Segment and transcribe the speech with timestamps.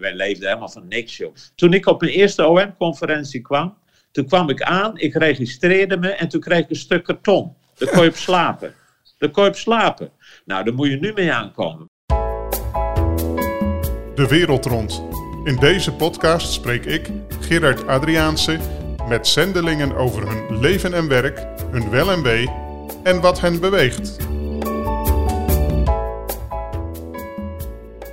[0.00, 1.34] Wij leefden helemaal van niks, joh.
[1.54, 3.78] Toen ik op mijn eerste OM-conferentie kwam,
[4.10, 7.54] toen kwam ik aan, ik registreerde me en toen kreeg ik een stuk karton.
[7.74, 8.74] Daar kon je op slapen.
[9.18, 10.10] Daar kon je op slapen.
[10.44, 11.90] Nou, daar moet je nu mee aankomen.
[14.14, 15.02] De wereld rond.
[15.44, 17.10] In deze podcast spreek ik,
[17.40, 18.58] Gerard Adriaanse,
[19.08, 22.48] met zendelingen over hun leven en werk, hun wel en wee
[23.02, 24.27] en wat hen beweegt.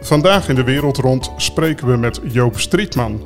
[0.06, 3.22] Vandaag in de wereld rond spreken we met Joop Strietman,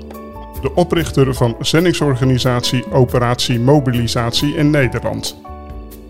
[0.62, 5.41] de oprichter van zendingsorganisatie Operatie Mobilisatie in Nederland.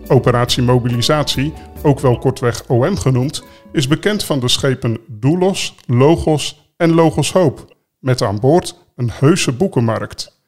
[0.06, 6.94] Operatie Mobilisatie, ook wel kortweg OM genoemd, is bekend van de schepen Doelos, Logos en
[6.94, 10.40] Logos Hoop, met aan boord een heuse boekenmarkt.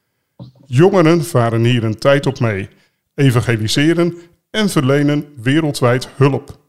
[0.65, 2.69] Jongeren varen hier een tijd op mee,
[3.15, 4.17] evangeliseren
[4.49, 6.62] en verlenen wereldwijd hulp.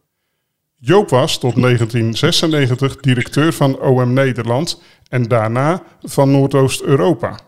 [0.87, 7.38] Joop was tot 1996 directeur van OM Nederland en daarna van Noordoost-Europa.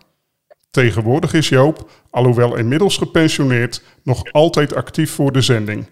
[0.71, 5.89] Tegenwoordig is Joop, alhoewel inmiddels gepensioneerd, nog altijd actief voor de zending.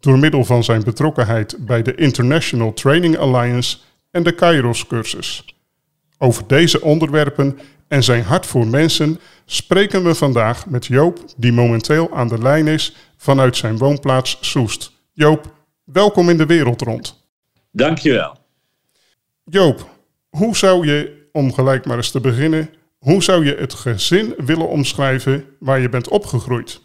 [0.00, 3.78] Door middel van zijn betrokkenheid bij de International Training Alliance
[4.10, 5.54] en de Kairos-cursus.
[6.18, 12.14] Over deze onderwerpen en zijn hart voor mensen spreken we vandaag met Joop, die momenteel
[12.14, 14.92] aan de lijn is vanuit zijn woonplaats Soest.
[15.12, 17.26] Joop, welkom in de wereld rond.
[17.70, 18.36] Dankjewel.
[19.44, 19.90] Joop,
[20.28, 24.68] hoe zou je, om gelijk maar eens te beginnen, hoe zou je het gezin willen
[24.68, 26.80] omschrijven waar je bent opgegroeid?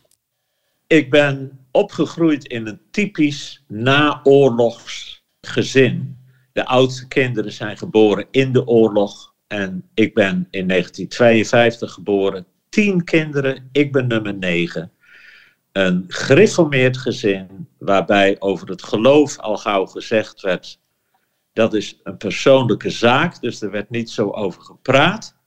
[0.87, 6.17] Ik ben opgegroeid in een typisch naoorlogs gezin.
[6.53, 12.45] De oudste kinderen zijn geboren in de oorlog en ik ben in 1952 geboren.
[12.69, 14.91] Tien kinderen, ik ben nummer negen.
[15.77, 20.79] Een gereformeerd gezin waarbij over het geloof al gauw gezegd werd
[21.53, 25.37] dat is een persoonlijke zaak, dus er werd niet zo over gepraat.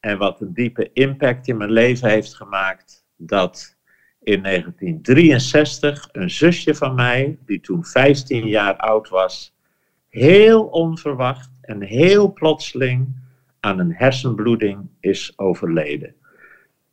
[0.00, 3.76] En wat een diepe impact in mijn leven heeft gemaakt, dat
[4.22, 9.54] in 1963 een zusje van mij, die toen 15 jaar oud was,
[10.08, 13.16] heel onverwacht en heel plotseling
[13.60, 16.14] aan een hersenbloeding is overleden.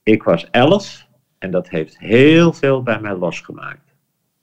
[0.04, 1.05] Ik was 11
[1.46, 3.94] en dat heeft heel veel bij mij losgemaakt.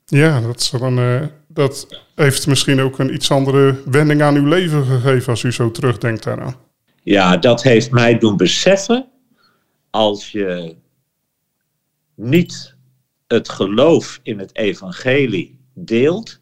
[0.05, 4.45] Ja, dat, is dan, uh, dat heeft misschien ook een iets andere wending aan uw
[4.45, 6.55] leven gegeven als u zo terugdenkt daaraan.
[7.01, 9.07] Ja, dat heeft mij doen beseffen
[9.89, 10.75] als je
[12.15, 12.75] niet
[13.27, 16.39] het geloof in het evangelie deelt,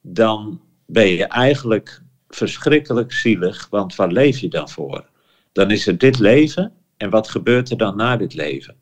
[0.00, 5.08] dan ben je eigenlijk verschrikkelijk zielig, want waar leef je dan voor?
[5.52, 8.81] Dan is er dit leven en wat gebeurt er dan na dit leven?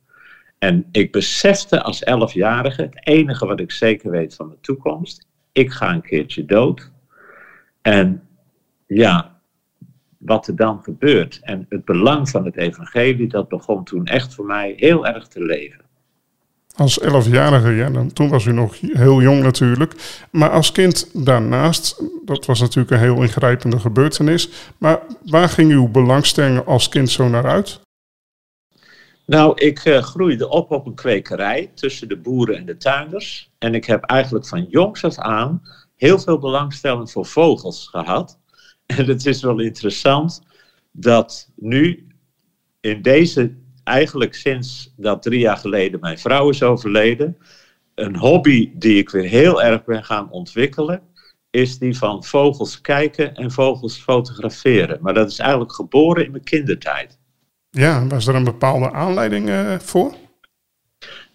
[0.60, 5.70] En ik besefte als elfjarige, het enige wat ik zeker weet van de toekomst, ik
[5.70, 6.90] ga een keertje dood.
[7.82, 8.22] En
[8.86, 9.40] ja,
[10.18, 14.44] wat er dan gebeurt en het belang van het evangelie, dat begon toen echt voor
[14.44, 15.84] mij heel erg te leven.
[16.74, 19.94] Als elfjarige, ja, dan, toen was u nog heel jong natuurlijk.
[20.30, 24.50] Maar als kind daarnaast, dat was natuurlijk een heel ingrijpende gebeurtenis.
[24.78, 27.80] Maar waar ging uw belangstelling als kind zo naar uit?
[29.30, 33.50] Nou, ik uh, groeide op op een kwekerij tussen de boeren en de tuinders.
[33.58, 35.62] En ik heb eigenlijk van jongs af aan
[35.96, 38.38] heel veel belangstelling voor vogels gehad.
[38.96, 40.42] En het is wel interessant
[40.92, 42.06] dat nu
[42.80, 47.36] in deze, eigenlijk sinds dat drie jaar geleden mijn vrouw is overleden,
[47.94, 51.02] een hobby die ik weer heel erg ben gaan ontwikkelen,
[51.50, 54.98] is die van vogels kijken en vogels fotograferen.
[55.02, 57.19] Maar dat is eigenlijk geboren in mijn kindertijd.
[57.70, 60.14] Ja, was er een bepaalde aanleiding uh, voor?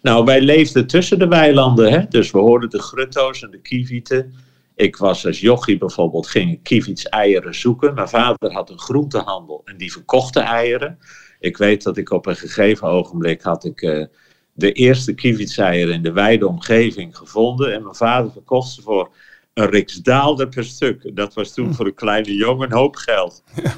[0.02, 2.08] Nou, wij leefden tussen de weilanden, hè?
[2.08, 4.34] dus we hoorden de grutto's en de kievieten.
[4.74, 7.94] Ik was als jochie bijvoorbeeld, ging kievits eieren zoeken.
[7.94, 10.98] Mijn vader had een groentehandel en die verkochte eieren.
[11.40, 14.06] Ik weet dat ik op een gegeven ogenblik had ik uh,
[14.52, 15.14] de eerste
[15.56, 17.74] eieren in de wijde omgeving gevonden.
[17.74, 19.10] En mijn vader verkocht ze voor
[19.54, 21.10] een riksdaalder per stuk.
[21.16, 21.72] Dat was toen hm.
[21.72, 23.42] voor een kleine jongen een hoop geld.
[23.62, 23.74] Ja.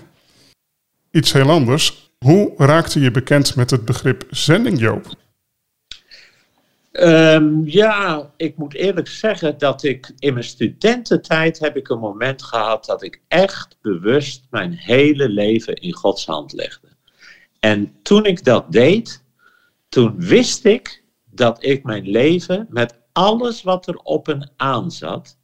[1.11, 2.08] Iets heel anders.
[2.25, 5.07] Hoe raakte je bekend met het begrip zending, Joop?
[6.93, 12.43] Um, ja, ik moet eerlijk zeggen dat ik in mijn studententijd heb ik een moment
[12.43, 16.89] gehad dat ik echt bewust mijn hele leven in Gods hand legde.
[17.61, 19.25] En toen ik dat deed,
[19.89, 25.39] toen wist ik dat ik mijn leven met alles wat er op en aan zat,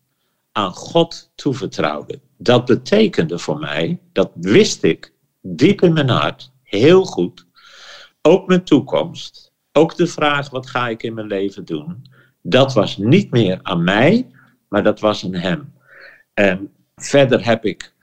[0.52, 2.20] aan God toevertrouwde.
[2.38, 7.46] Dat betekende voor mij, dat wist ik diep in mijn hart, heel goed.
[8.22, 9.52] Ook mijn toekomst.
[9.72, 12.04] Ook de vraag: wat ga ik in mijn leven doen?
[12.42, 14.26] Dat was niet meer aan mij,
[14.68, 15.72] maar dat was aan hem.
[16.34, 17.94] En verder heb ik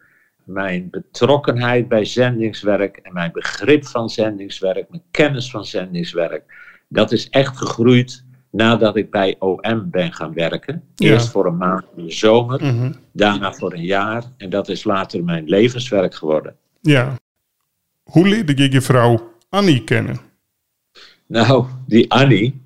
[0.44, 6.44] mijn betrokkenheid bij zendingswerk en mijn begrip van zendingswerk, mijn kennis van zendingswerk,
[6.88, 10.84] dat is echt gegroeid nadat ik bij OM ben gaan werken.
[10.96, 12.92] Eerst voor een maand in de zomer, mhm.
[13.12, 14.24] daarna voor een jaar.
[14.38, 16.56] En dat is later mijn levenswerk geworden.
[16.82, 17.16] Ja.
[18.12, 20.20] Hoe leerde je je vrouw Annie kennen?
[21.28, 22.64] Nou, die Annie,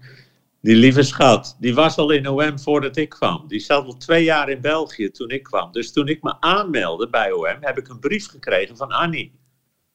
[0.62, 3.48] die lieve schat, die was al in OM voordat ik kwam.
[3.48, 5.72] Die zat al twee jaar in België toen ik kwam.
[5.72, 9.40] Dus toen ik me aanmeldde bij OM, heb ik een brief gekregen van Annie.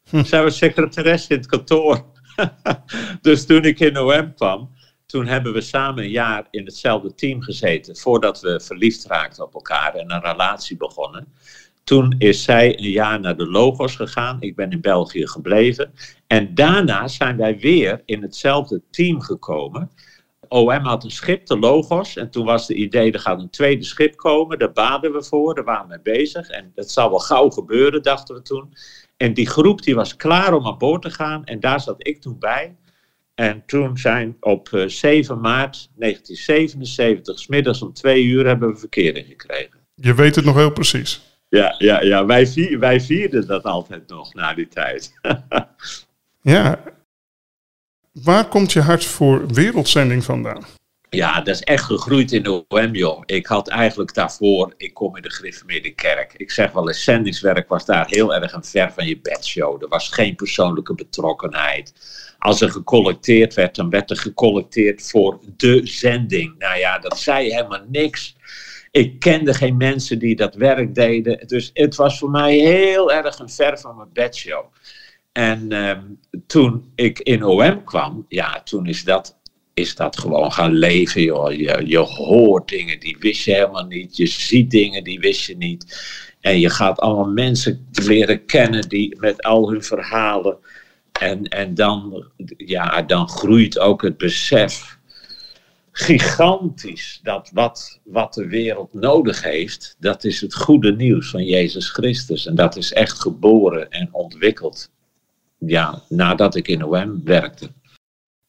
[0.08, 0.24] Hm.
[0.24, 2.04] Zij was secretaresse in het kantoor.
[3.22, 4.70] dus toen ik in OM kwam,
[5.06, 7.96] toen hebben we samen een jaar in hetzelfde team gezeten.
[7.96, 11.32] Voordat we verliefd raakten op elkaar en een relatie begonnen.
[11.90, 14.36] Toen is zij een jaar naar de Logos gegaan.
[14.40, 15.92] Ik ben in België gebleven.
[16.26, 19.90] En daarna zijn wij weer in hetzelfde team gekomen.
[20.48, 22.16] OM had een schip, de Logos.
[22.16, 24.58] En toen was de idee, er gaat een tweede schip komen.
[24.58, 26.48] Daar baden we voor, daar waren we mee bezig.
[26.48, 28.72] En dat zal wel gauw gebeuren, dachten we toen.
[29.16, 31.44] En die groep die was klaar om aan boord te gaan.
[31.44, 32.76] En daar zat ik toen bij.
[33.34, 39.26] En toen zijn op 7 eh, maart 1977, smiddags om twee uur, hebben we verkering
[39.26, 39.78] gekregen.
[39.94, 41.28] Je weet het nog heel precies.
[41.50, 42.26] Ja, ja, ja.
[42.26, 45.12] Wij, wij vierden dat altijd nog na die tijd.
[46.42, 46.82] ja.
[48.12, 50.64] Waar komt je hart voor wereldzending vandaan?
[51.10, 53.22] Ja, dat is echt gegroeid in de OM, joh.
[53.26, 56.32] Ik had eigenlijk daarvoor, ik kom in de gereformeerde kerk.
[56.36, 59.82] Ik zeg wel eens, zendingswerk was daar heel erg een ver van je bedshow.
[59.82, 61.92] Er was geen persoonlijke betrokkenheid.
[62.38, 66.58] Als er gecollecteerd werd, dan werd er gecollecteerd voor de zending.
[66.58, 68.36] Nou ja, dat zei helemaal niks.
[68.90, 71.46] Ik kende geen mensen die dat werk deden.
[71.46, 74.64] Dus het was voor mij heel erg een ver van mijn bedshow.
[75.32, 76.02] En ehm,
[76.46, 79.38] toen ik in OM kwam, ja, toen is dat,
[79.74, 81.52] is dat gewoon gaan leven, joh.
[81.52, 84.16] Je, je hoort dingen die wist je helemaal niet.
[84.16, 86.00] Je ziet dingen die wist je niet.
[86.40, 90.58] En je gaat allemaal mensen leren kennen die met al hun verhalen.
[91.12, 92.26] En, en dan,
[92.56, 94.98] ja, dan groeit ook het besef
[96.00, 101.90] gigantisch dat wat, wat de wereld nodig heeft, dat is het goede nieuws van Jezus
[101.90, 102.46] Christus.
[102.46, 104.90] En dat is echt geboren en ontwikkeld
[105.58, 107.70] ja, nadat ik in OM werkte.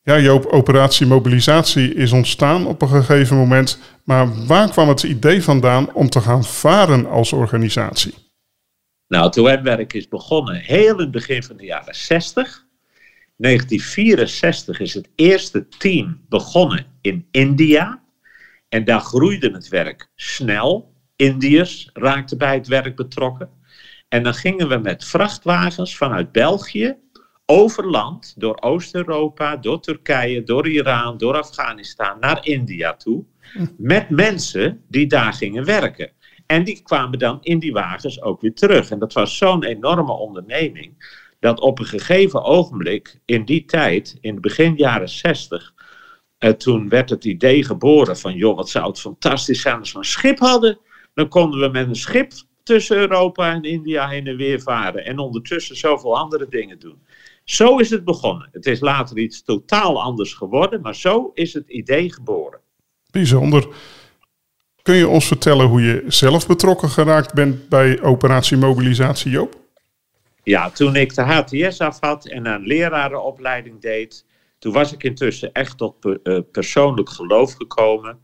[0.03, 3.80] Ja, Joop, operatie mobilisatie is ontstaan op een gegeven moment.
[4.03, 8.13] Maar waar kwam het idee vandaan om te gaan varen als organisatie?
[9.07, 12.65] Nou, het OM-werk is begonnen heel in het begin van de jaren 60.
[13.38, 18.03] 1964 is het eerste team begonnen in India.
[18.69, 20.94] En daar groeide het werk snel.
[21.15, 23.50] Indiërs raakten bij het werk betrokken.
[24.07, 26.98] En dan gingen we met vrachtwagens vanuit België
[27.45, 33.25] over land, door Oost-Europa, door Turkije, door Iran, door Afghanistan naar India toe.
[33.77, 36.12] Met mensen die daar gingen werken.
[36.45, 38.89] En die kwamen dan in die wagens ook weer terug.
[38.89, 41.19] En dat was zo'n enorme onderneming.
[41.39, 45.74] Dat op een gegeven ogenblik, in die tijd, in begin jaren 60,
[46.58, 50.06] toen werd het idee geboren van, joh, wat zou het fantastisch zijn als we een
[50.06, 50.80] schip hadden.
[51.14, 52.32] Dan konden we met een schip
[52.64, 55.06] tussen Europa en India heen en weer varen.
[55.06, 57.02] En ondertussen zoveel andere dingen doen.
[57.44, 58.50] Zo is het begonnen.
[58.52, 62.60] Het is later iets totaal anders geworden, maar zo is het idee geboren.
[63.12, 63.68] Bijzonder.
[64.82, 69.60] Kun je ons vertellen hoe je zelf betrokken geraakt bent bij operatie mobilisatie, Joop?
[70.44, 74.25] Ja, toen ik de HTS af had en een lerarenopleiding deed,
[74.62, 78.20] toen was ik intussen echt tot eh, persoonlijk geloof gekomen.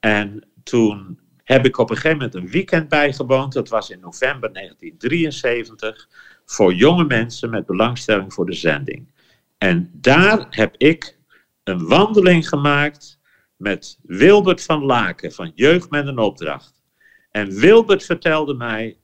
[0.00, 3.52] En toen heb ik op een gegeven moment een weekend bijgewoond.
[3.52, 6.08] Dat was in november 1973
[6.44, 9.12] voor jonge mensen met belangstelling voor de zending.
[9.58, 11.18] En daar heb ik
[11.64, 13.20] een wandeling gemaakt
[13.56, 16.82] met Wilbert van Laken van Jeugd met een Opdracht.
[17.30, 18.98] En Wilbert vertelde mij,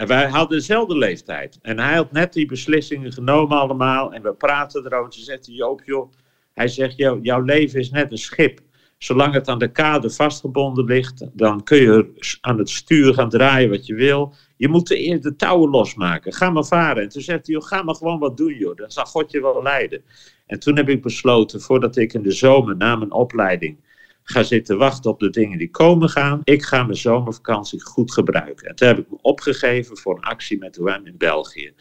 [0.00, 1.58] en wij hadden dezelfde leeftijd.
[1.62, 4.12] En hij had net die beslissingen genomen allemaal.
[4.12, 5.12] En we praten erover.
[5.12, 6.12] Ze zegt, Joop, joh.
[6.54, 8.60] Hij zegt, jouw leven is net een schip.
[8.98, 13.70] Zolang het aan de kade vastgebonden ligt, dan kun je aan het stuur gaan draaien
[13.70, 14.34] wat je wil.
[14.56, 16.32] Je moet de, de touwen losmaken.
[16.32, 17.02] Ga maar varen.
[17.02, 18.76] En toen zegt hij, joh, ga maar gewoon wat doen, joh.
[18.76, 20.02] Dan zal God je wel leiden.
[20.46, 23.76] En toen heb ik besloten, voordat ik in de zomer na mijn opleiding
[24.22, 26.40] ga zitten wachten op de dingen die komen gaan.
[26.44, 28.68] Ik ga mijn zomervakantie goed gebruiken.
[28.68, 31.72] En toen heb ik me opgegeven voor een actie met OM in België.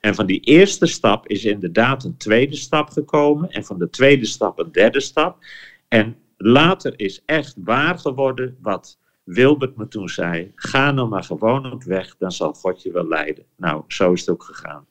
[0.00, 3.50] En van die eerste stap is inderdaad een tweede stap gekomen.
[3.50, 5.44] En van de tweede stap een derde stap.
[5.88, 11.72] En later is echt waar geworden wat Wilbert me toen zei: ga nou maar gewoon
[11.72, 13.44] op weg, dan zal God je wel leiden.
[13.56, 14.86] Nou, zo is het ook gegaan.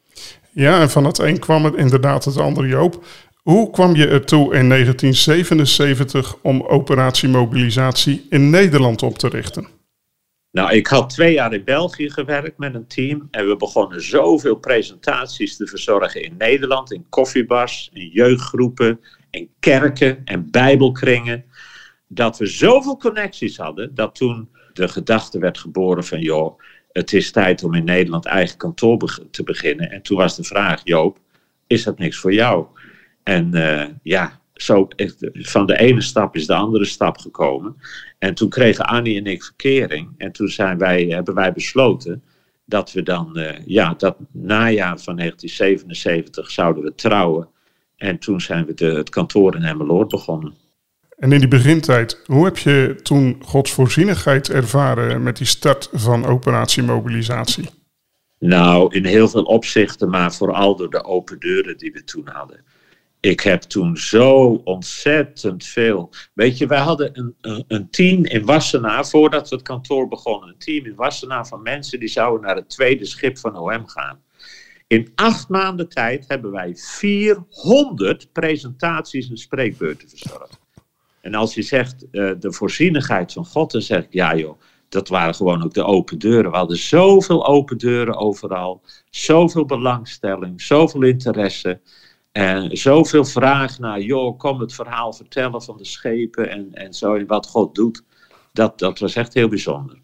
[0.51, 3.05] Ja, en van het een kwam het inderdaad het andere Joop.
[3.45, 9.67] Hoe kwam je ertoe in 1977 om operatie mobilisatie in Nederland op te richten?
[10.51, 13.27] Nou, ik had twee jaar in België gewerkt met een team.
[13.31, 16.91] En we begonnen zoveel presentaties te verzorgen in Nederland.
[16.91, 18.99] In koffiebars, in jeugdgroepen,
[19.29, 21.45] in kerken en bijbelkringen.
[22.07, 23.95] Dat we zoveel connecties hadden.
[23.95, 26.19] Dat toen de gedachte werd geboren van...
[26.19, 26.59] joh,
[26.91, 29.91] het is tijd om in Nederland eigen kantoor te beginnen.
[29.91, 31.19] En toen was de vraag, Joop,
[31.67, 32.65] is dat niks voor jou?
[33.25, 34.87] En uh, ja, zo,
[35.33, 37.75] van de ene stap is de andere stap gekomen.
[38.19, 40.09] En toen kregen Annie en ik verkering.
[40.17, 42.23] En toen zijn wij, hebben wij besloten
[42.65, 47.47] dat we dan, uh, ja, dat najaar van 1977 zouden we trouwen.
[47.97, 50.53] En toen zijn we de, het kantoor in Emmeloord begonnen.
[51.17, 56.25] En in die begintijd, hoe heb je toen Gods voorzienigheid ervaren met die start van
[56.25, 57.69] operatie mobilisatie?
[58.39, 62.63] Nou, in heel veel opzichten, maar vooral door de open deuren die we toen hadden.
[63.25, 66.09] Ik heb toen zo ontzettend veel.
[66.33, 70.49] Weet je, wij hadden een, een, team in Wassenaar, voordat het kantoor begonnen.
[70.49, 74.21] Een team in Wassenaar van mensen die zouden naar het tweede schip van OM gaan.
[74.87, 80.59] In acht maanden tijd hebben wij 400 presentaties en spreekbeurten verzorgd.
[81.21, 85.07] En als je zegt uh, de voorzienigheid van God, dan zeg ik ja joh, dat
[85.07, 86.51] waren gewoon ook de open deuren.
[86.51, 91.81] We hadden zoveel open deuren overal, zoveel belangstelling, zoveel interesse.
[92.37, 97.15] En zoveel vragen naar, joh, kom het verhaal vertellen van de schepen en, en zo
[97.15, 98.03] en wat God doet.
[98.53, 99.97] Dat, dat was echt heel bijzonder.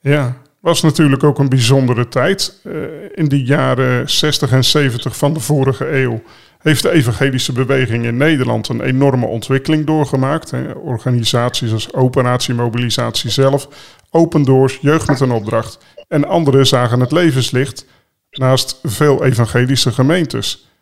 [0.00, 2.60] Ja, was natuurlijk ook een bijzondere tijd.
[2.64, 2.74] Uh,
[3.14, 6.22] in de jaren 60 en 70 van de vorige eeuw
[6.58, 10.50] heeft de evangelische beweging in Nederland een enorme ontwikkeling doorgemaakt.
[10.50, 10.72] Hè.
[10.72, 13.68] Organisaties als Operatie Mobilisatie zelf,
[14.10, 17.86] Open Doors, Jeugd met een Opdracht en anderen zagen het levenslicht
[18.30, 20.72] naast veel evangelische gemeentes.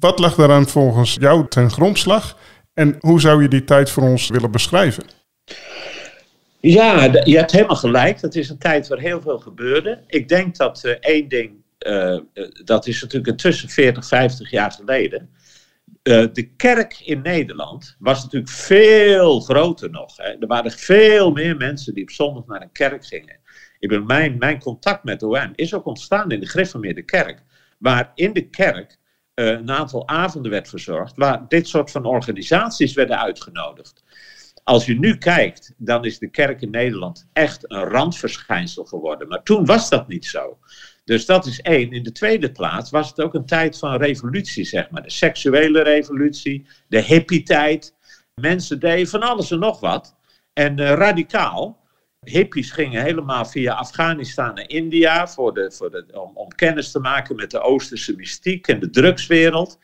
[0.00, 2.36] Wat lag daaraan volgens jou ten grondslag
[2.74, 5.04] en hoe zou je die tijd voor ons willen beschrijven?
[6.60, 8.20] Ja, je hebt helemaal gelijk.
[8.20, 10.02] Het is een tijd waar heel veel gebeurde.
[10.06, 12.18] Ik denk dat uh, één ding, uh,
[12.64, 15.30] dat is natuurlijk intussen 40, 50 jaar geleden.
[16.32, 20.16] De kerk in Nederland was natuurlijk veel groter nog.
[20.16, 20.28] Hè.
[20.40, 23.38] Er waren veel meer mensen die op zondag naar een kerk gingen.
[23.78, 27.42] Ik ben, mijn, mijn contact met OM is ook ontstaan in de Griffemeerde kerk.
[27.78, 28.98] Waar in de kerk
[29.38, 31.16] een aantal avonden werd verzorgd.
[31.16, 34.04] Waar dit soort van organisaties werden uitgenodigd.
[34.64, 39.28] Als je nu kijkt, dan is de kerk in Nederland echt een randverschijnsel geworden.
[39.28, 40.58] Maar toen was dat niet zo.
[41.04, 41.90] Dus dat is één.
[41.90, 45.02] In de tweede plaats was het ook een tijd van revolutie, zeg maar.
[45.02, 47.94] De seksuele revolutie, de hippie-tijd.
[48.34, 50.16] Mensen deden van alles en nog wat.
[50.52, 51.86] En uh, radicaal.
[52.24, 57.36] Hippies gingen helemaal via Afghanistan naar India voor de, voor om, om kennis te maken
[57.36, 59.78] met de Oosterse mystiek en de drugswereld.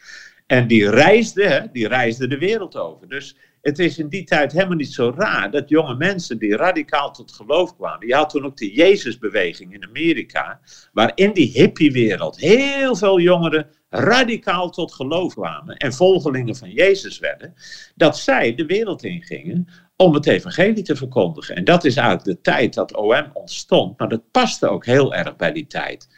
[0.46, 3.08] En die reisden, die reisden de wereld over.
[3.08, 7.12] Dus het is in die tijd helemaal niet zo raar dat jonge mensen die radicaal
[7.12, 8.06] tot geloof kwamen.
[8.06, 10.60] Je had toen ook de Jezusbeweging in Amerika,
[10.92, 17.18] waar in die hippiewereld heel veel jongeren radicaal tot geloof kwamen en volgelingen van Jezus
[17.18, 17.54] werden,
[17.94, 21.56] dat zij de wereld ingingen om het evangelie te verkondigen.
[21.56, 25.36] En dat is eigenlijk de tijd dat OM ontstond, maar dat paste ook heel erg
[25.36, 26.08] bij die tijd.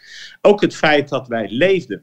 [0.40, 2.00] Ook het feit dat wij leefden,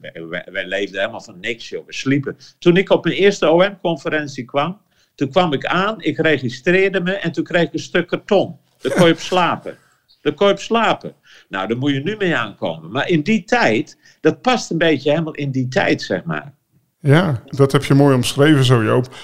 [0.50, 2.36] wij, leefden helemaal van niks, joh, we sliepen.
[2.58, 4.80] Toen ik op mijn eerste OM-conferentie kwam,
[5.14, 8.58] toen kwam ik aan, ik registreerde me en toen kreeg ik een stuk karton.
[8.80, 9.76] Daar kon je op slapen.
[10.20, 11.14] Daar kon je op slapen.
[11.48, 12.90] Nou, daar moet je nu mee aankomen.
[12.90, 16.54] Maar in die tijd, dat past een beetje helemaal in die tijd, zeg maar.
[17.00, 19.14] Ja, dat heb je mooi omschreven zo, Joop.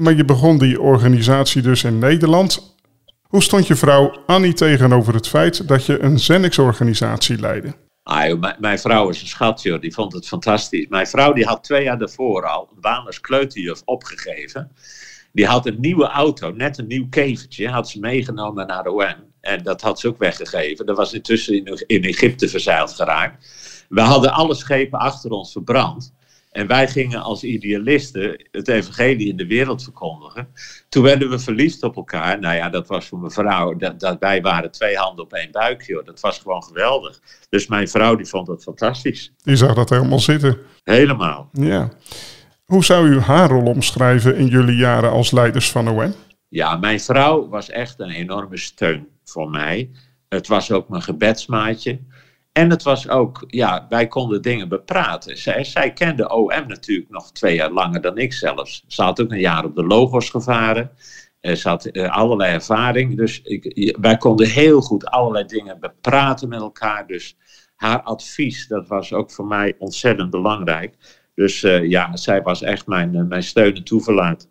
[0.00, 2.76] Maar je begon die organisatie dus in Nederland.
[3.22, 7.74] Hoe stond je vrouw Annie tegenover het feit dat je een zendingsorganisatie leidde?
[8.02, 9.80] Ah, mijn, vrouw is een schat, joh.
[9.80, 10.86] die vond het fantastisch.
[10.88, 14.72] Mijn vrouw die had twee jaar daarvoor al een baan als kleuterjuf opgegeven.
[15.32, 19.32] Die had een nieuwe auto, net een nieuw kevertje, had ze meegenomen naar de OM.
[19.40, 20.86] En dat had ze ook weggegeven.
[20.86, 23.46] Dat was intussen in, in Egypte verzeild geraakt.
[23.88, 26.12] We hadden alle schepen achter ons verbrand.
[26.50, 30.48] En wij gingen als idealisten het evangelie in de wereld verkondigen.
[30.88, 32.40] Toen werden we verliefd op elkaar.
[32.40, 35.50] Nou ja, dat was voor mijn vrouw, dat, dat wij waren twee handen op één
[35.50, 36.02] buikje.
[36.04, 37.20] Dat was gewoon geweldig.
[37.48, 39.32] Dus mijn vrouw die vond dat fantastisch.
[39.42, 40.58] Die zag dat helemaal zitten.
[40.84, 41.48] Helemaal.
[41.52, 41.90] Ja.
[42.64, 46.14] Hoe zou u haar rol omschrijven in jullie jaren als leiders van OM?
[46.48, 49.90] Ja, mijn vrouw was echt een enorme steun voor mij.
[50.28, 52.00] Het was ook mijn gebedsmaatje.
[52.60, 55.38] En het was ook, ja, wij konden dingen bepraten.
[55.38, 58.84] Zij, zij kende OM natuurlijk nog twee jaar langer dan ik zelfs.
[58.86, 60.90] Ze had ook een jaar op de Logos gevaren.
[61.40, 63.16] Ze had uh, allerlei ervaring.
[63.16, 67.06] Dus ik, wij konden heel goed allerlei dingen bepraten met elkaar.
[67.06, 67.36] Dus
[67.76, 70.94] haar advies, dat was ook voor mij ontzettend belangrijk.
[71.34, 74.48] Dus uh, ja, zij was echt mijn, uh, mijn steun en toeverlaat.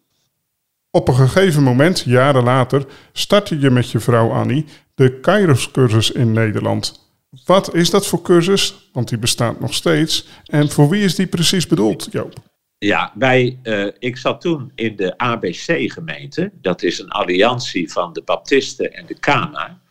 [0.91, 6.31] Op een gegeven moment, jaren later, startte je met je vrouw Annie de Kairos-cursus in
[6.31, 7.08] Nederland.
[7.45, 8.89] Wat is dat voor cursus?
[8.93, 10.27] Want die bestaat nog steeds.
[10.45, 12.33] En voor wie is die precies bedoeld, Joop?
[12.77, 16.51] Ja, wij, uh, ik zat toen in de ABC-gemeente.
[16.61, 19.81] Dat is een alliantie van de Baptisten en de Kana.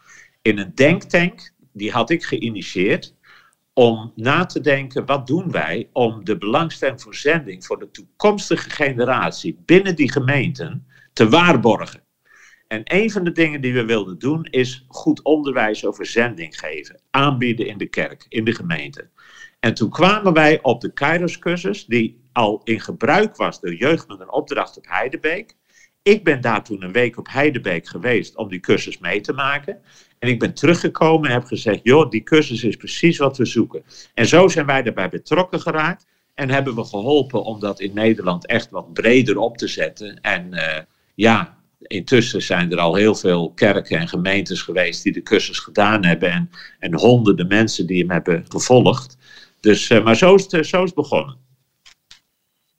[0.42, 3.14] In een denktank, die had ik geïnitieerd.
[3.72, 8.70] Om na te denken, wat doen wij om de belangstelling voor zending voor de toekomstige
[8.70, 12.02] generatie binnen die gemeenten te waarborgen.
[12.68, 17.00] En een van de dingen die we wilden doen is goed onderwijs over zending geven.
[17.10, 19.08] Aanbieden in de kerk, in de gemeente.
[19.60, 24.20] En toen kwamen wij op de Kairos-cursus, die al in gebruik was door jeugd met
[24.20, 25.56] een opdracht op Heidebeek.
[26.02, 29.80] Ik ben daar toen een week op Heidebeek geweest om die cursus mee te maken.
[30.18, 33.82] En ik ben teruggekomen en heb gezegd: joh, die cursus is precies wat we zoeken.
[34.14, 36.06] En zo zijn wij daarbij betrokken geraakt.
[36.34, 40.20] En hebben we geholpen om dat in Nederland echt wat breder op te zetten.
[40.20, 40.78] En uh,
[41.14, 46.04] ja, intussen zijn er al heel veel kerken en gemeentes geweest die de cursus gedaan
[46.04, 46.30] hebben.
[46.30, 49.16] En, en honderden mensen die hem hebben gevolgd.
[49.60, 51.36] Dus, uh, maar zo is, het, zo is het begonnen.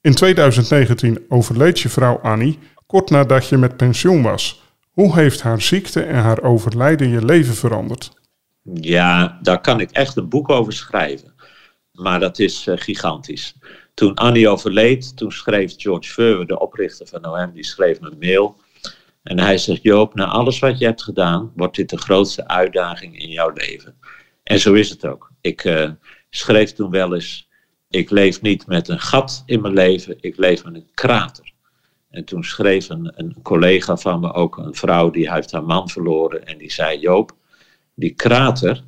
[0.00, 4.62] In 2019 overleed je vrouw Annie kort nadat je met pensioen was.
[4.90, 8.12] Hoe heeft haar ziekte en haar overlijden je leven veranderd?
[8.74, 11.34] Ja, daar kan ik echt een boek over schrijven.
[11.92, 13.54] Maar dat is uh, gigantisch.
[13.94, 18.18] Toen Annie overleed, toen schreef George Furwer, de oprichter van OM, die schreef me een
[18.18, 18.56] mail.
[19.22, 23.22] En hij zegt, Joop, na alles wat je hebt gedaan, wordt dit de grootste uitdaging
[23.22, 23.94] in jouw leven.
[24.42, 25.30] En zo is het ook.
[25.40, 25.90] Ik uh,
[26.30, 27.48] schreef toen wel eens,
[27.88, 31.52] ik leef niet met een gat in mijn leven, ik leef met een krater.
[32.10, 35.88] En toen schreef een, een collega van me, ook een vrouw, die heeft haar man
[35.88, 36.46] verloren.
[36.46, 37.36] En die zei, Joop,
[37.94, 38.84] die krater,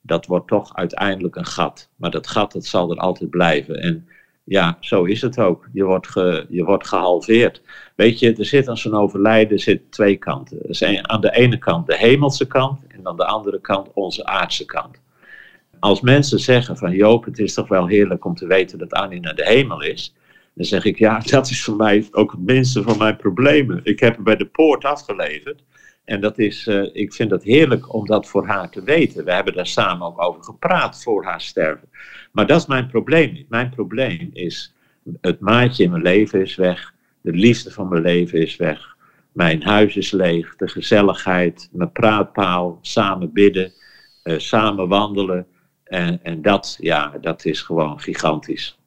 [0.00, 1.90] dat wordt toch uiteindelijk een gat.
[1.96, 3.82] Maar dat gat, dat zal er altijd blijven.
[3.82, 4.08] En
[4.48, 5.68] ja, zo is het ook.
[5.72, 6.12] Je wordt,
[6.48, 7.62] je wordt gehalveerd.
[7.94, 10.58] Weet je, er zit aan zo'n overlijden zit twee kanten.
[10.68, 14.24] Er zijn aan de ene kant de hemelse kant en aan de andere kant onze
[14.24, 15.00] aardse kant.
[15.78, 19.20] Als mensen zeggen van Joop, het is toch wel heerlijk om te weten dat Annie
[19.20, 20.14] naar de hemel is.
[20.54, 23.80] Dan zeg ik, ja, dat is voor mij ook het minste van mijn problemen.
[23.82, 25.62] Ik heb hem bij de poort afgeleverd.
[26.06, 29.24] En dat is, uh, ik vind het heerlijk om dat voor haar te weten.
[29.24, 31.88] We hebben daar samen ook over gepraat voor haar sterven.
[32.32, 33.48] Maar dat is mijn probleem niet.
[33.48, 34.74] Mijn probleem is,
[35.20, 36.94] het maatje in mijn leven is weg.
[37.20, 38.96] De liefde van mijn leven is weg.
[39.32, 40.56] Mijn huis is leeg.
[40.56, 43.72] De gezelligheid, mijn praatpaal, samen bidden,
[44.24, 45.46] uh, samen wandelen.
[45.84, 48.78] En, en dat, ja, dat is gewoon gigantisch.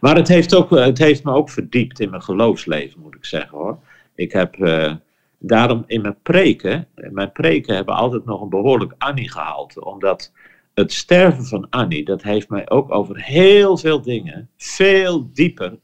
[0.00, 3.58] Maar het heeft, ook, het heeft me ook verdiept in mijn geloofsleven, moet ik zeggen
[3.58, 3.78] hoor.
[4.14, 4.94] Ik heb uh,
[5.38, 9.84] daarom in mijn preken, mijn preken hebben altijd nog een behoorlijk Annie gehaald.
[9.84, 10.32] Omdat
[10.74, 15.78] het sterven van Annie, dat heeft mij ook over heel veel dingen veel dieper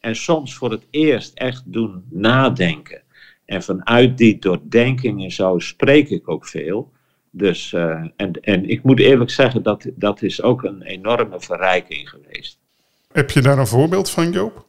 [0.00, 3.02] en soms voor het eerst echt doen nadenken.
[3.44, 6.92] En vanuit die doordenking en zo spreek ik ook veel.
[7.30, 12.08] Dus, uh, en, en ik moet eerlijk zeggen, dat, dat is ook een enorme verrijking
[12.08, 12.58] geweest.
[13.12, 14.67] Heb je daar een voorbeeld van, Joop?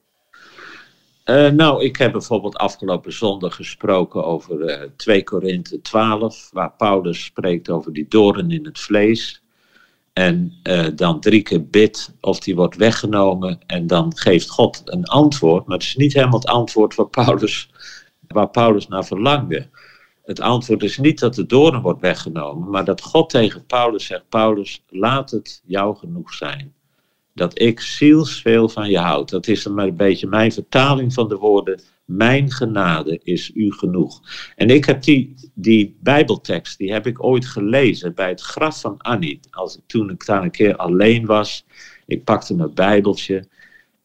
[1.30, 7.24] Uh, nou, ik heb bijvoorbeeld afgelopen zondag gesproken over uh, 2 Korinthe 12, waar Paulus
[7.24, 9.44] spreekt over die doren in het vlees.
[10.14, 13.60] En uh, dan drie keer bidt of die wordt weggenomen.
[13.66, 15.66] En dan geeft God een antwoord.
[15.66, 17.70] Maar het is niet helemaal het antwoord waar Paulus,
[18.28, 19.68] waar Paulus naar verlangde.
[20.24, 22.70] Het antwoord is niet dat de doorn wordt weggenomen.
[22.70, 26.74] Maar dat God tegen Paulus zegt: Paulus, laat het jou genoeg zijn
[27.40, 29.30] dat ik zielsveel van je houd.
[29.30, 31.82] Dat is dan maar een beetje mijn vertaling van de woorden.
[32.06, 34.22] Mijn genade is u genoeg.
[34.56, 38.98] En ik heb die, die Bijbeltekst, die heb ik ooit gelezen bij het graf van
[38.98, 39.40] Annie.
[39.52, 41.66] Als ik, toen ik daar een keer alleen was,
[42.06, 43.48] ik pakte mijn Bijbeltje.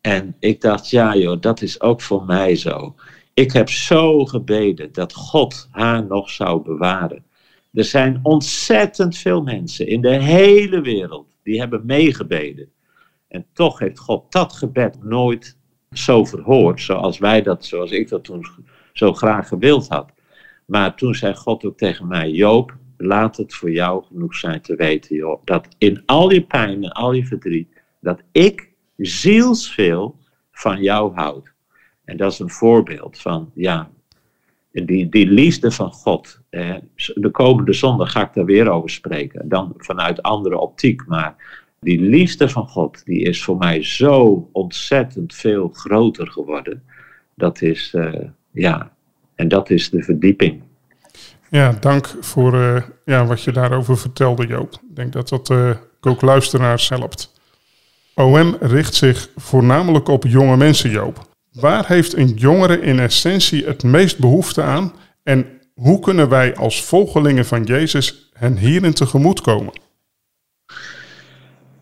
[0.01, 2.95] En ik dacht, ja joh, dat is ook voor mij zo.
[3.35, 7.25] Ik heb zo gebeden dat God haar nog zou bewaren.
[7.73, 12.73] Er zijn ontzettend veel mensen in de hele wereld die hebben meegebeden.
[13.35, 15.59] En toch heeft God dat gebed nooit
[15.93, 18.47] zo verhoord, zoals wij dat, zoals ik dat toen
[18.93, 20.13] zo graag gewild had.
[20.65, 24.77] Maar toen zei God ook tegen mij: Joop, laat het voor jou genoeg zijn te
[24.77, 30.19] weten, joh, dat in al je pijn en al je verdriet, dat ik zielsveel
[30.53, 31.53] van jou houd.
[32.05, 33.91] En dat is een voorbeeld van, ja,
[34.71, 36.41] die, die liefde van God.
[36.51, 36.77] Eh,
[37.15, 39.49] de komende zondag ga ik daar weer over spreken.
[39.49, 45.35] Dan vanuit andere optiek, maar die liefde van God, die is voor mij zo ontzettend
[45.35, 46.83] veel groter geworden.
[47.35, 48.15] Dat is, uh,
[48.51, 48.93] ja,
[49.35, 50.63] en dat is de verdieping.
[51.51, 54.73] Ja, dank voor uh, ja, wat je daarover vertelde, Joop.
[54.73, 55.71] Ik denk dat dat uh,
[56.01, 57.33] ook luisteraars helpt.
[58.15, 61.29] OM richt zich voornamelijk op jonge mensen, Joop.
[61.53, 64.93] Waar heeft een jongere in essentie het meest behoefte aan
[65.23, 69.73] en hoe kunnen wij als volgelingen van Jezus hen hierin tegemoet komen?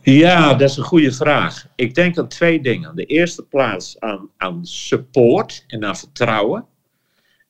[0.03, 1.67] Ja, dat is een goede vraag.
[1.75, 2.97] Ik denk aan twee dingen.
[2.97, 6.67] De eerste plaats aan, aan support en aan vertrouwen.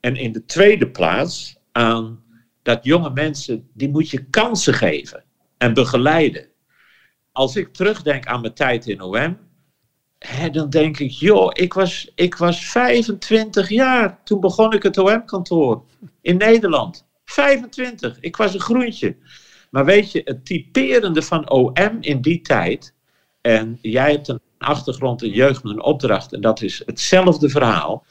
[0.01, 2.23] En in de tweede plaats aan
[2.63, 5.25] dat jonge mensen, die moet je kansen geven
[5.59, 6.47] en begeleiden.
[7.33, 9.39] Als ik terugdenk aan mijn tijd in OM,
[10.19, 14.21] hè, dan denk ik, joh, ik was, ik was 25 jaar.
[14.25, 15.85] Toen begon ik het OM-kantoor
[16.21, 17.07] in Nederland.
[17.25, 19.17] 25, ik was een groentje.
[19.73, 22.95] Maar weet je, het typerende van OM in die tijd,
[23.41, 28.05] en jij hebt een achtergrond in jeugd met een opdracht, en dat is hetzelfde verhaal.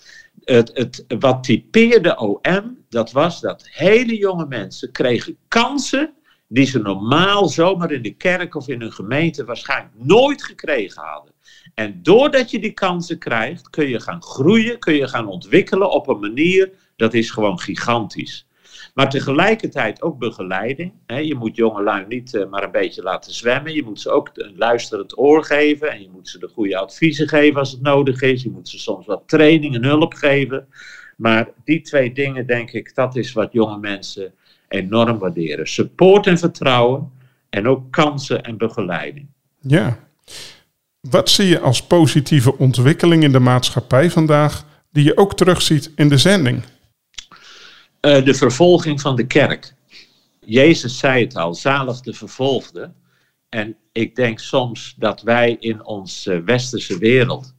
[0.43, 6.13] Het, het, wat typeerde OM, dat was dat hele jonge mensen kregen kansen
[6.47, 11.33] die ze normaal zomaar in de kerk of in een gemeente waarschijnlijk nooit gekregen hadden.
[11.73, 16.07] En doordat je die kansen krijgt, kun je gaan groeien, kun je gaan ontwikkelen op
[16.07, 18.45] een manier, dat is gewoon gigantisch.
[18.93, 20.93] Maar tegelijkertijd ook begeleiding.
[21.05, 23.73] Je moet jongelui niet eh, maar een beetje laten zwemmen.
[23.73, 25.91] Je moet ze ook een luisterend oor geven.
[25.91, 28.43] En je moet ze de goede adviezen geven als het nodig is.
[28.43, 30.67] Je moet ze soms wat training en hulp geven.
[31.17, 34.33] Maar die twee dingen, denk ik, dat is wat jonge mensen
[34.67, 35.67] enorm waarderen.
[35.67, 37.11] Support en vertrouwen.
[37.49, 39.27] En ook kansen en begeleiding.
[39.59, 39.99] Ja.
[40.99, 46.09] Wat zie je als positieve ontwikkeling in de maatschappij vandaag, die je ook terugziet in
[46.09, 46.63] de zending?
[48.01, 49.73] Uh, de vervolging van de kerk.
[50.39, 52.93] Jezus zei het al, zalig de vervolgde.
[53.49, 57.53] En ik denk soms dat wij in onze westerse wereld,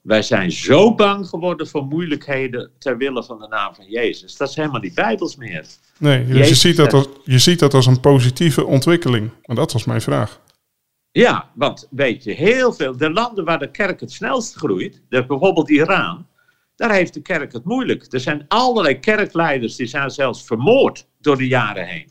[0.00, 4.36] wij zijn zo bang geworden voor moeilijkheden ter wille van de naam van Jezus.
[4.36, 5.66] Dat is helemaal niet bijbels meer.
[5.98, 9.30] Nee, dus je, ziet dat als, je ziet dat als een positieve ontwikkeling.
[9.42, 10.40] En dat was mijn vraag.
[11.10, 15.70] Ja, want weet je, heel veel, de landen waar de kerk het snelst groeit, bijvoorbeeld
[15.70, 16.26] Iran,
[16.78, 18.12] daar heeft de kerk het moeilijk.
[18.12, 22.10] Er zijn allerlei kerkleiders die zijn zelfs vermoord door de jaren heen.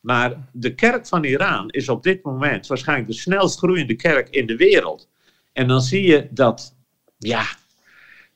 [0.00, 4.46] Maar de kerk van Iran is op dit moment waarschijnlijk de snelst groeiende kerk in
[4.46, 5.08] de wereld.
[5.52, 6.76] En dan zie je dat,
[7.18, 7.44] ja,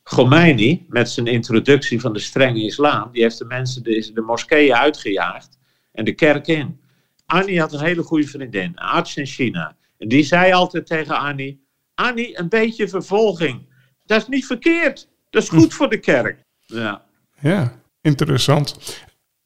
[0.03, 4.75] Khomeini met zijn introductie van de strenge islam, die heeft de mensen de, de moskeeën
[4.75, 5.59] uitgejaagd
[5.91, 6.79] en de kerk in.
[7.25, 9.77] Annie had een hele goede vriendin, een arts in China.
[9.97, 13.69] En die zei altijd tegen Annie, Annie, een beetje vervolging.
[14.05, 15.09] Dat is niet verkeerd.
[15.29, 16.43] Dat is goed voor de kerk.
[16.65, 17.01] Ja.
[17.39, 18.77] ja, interessant.